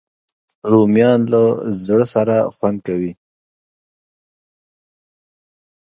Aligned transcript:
رومیان 0.71 1.19
له 1.33 1.41
زړه 1.85 2.05
سره 2.13 2.35
خوند 2.55 2.79
کوي 2.87 3.11